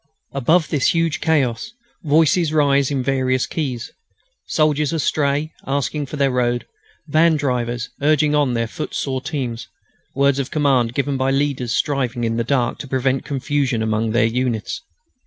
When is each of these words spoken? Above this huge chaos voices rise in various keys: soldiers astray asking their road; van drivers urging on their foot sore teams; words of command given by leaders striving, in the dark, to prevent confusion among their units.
Above 0.31 0.69
this 0.69 0.95
huge 0.95 1.21
chaos 1.21 1.73
voices 2.03 2.51
rise 2.51 2.89
in 2.89 3.03
various 3.03 3.45
keys: 3.45 3.91
soldiers 4.47 4.91
astray 4.91 5.53
asking 5.67 6.05
their 6.05 6.31
road; 6.31 6.65
van 7.07 7.35
drivers 7.35 7.89
urging 8.01 8.33
on 8.33 8.55
their 8.55 8.65
foot 8.65 8.95
sore 8.95 9.21
teams; 9.21 9.67
words 10.15 10.39
of 10.39 10.49
command 10.49 10.95
given 10.95 11.17
by 11.17 11.29
leaders 11.29 11.71
striving, 11.71 12.23
in 12.23 12.35
the 12.35 12.43
dark, 12.43 12.79
to 12.79 12.87
prevent 12.87 13.23
confusion 13.23 13.83
among 13.83 14.09
their 14.09 14.25
units. 14.25 14.81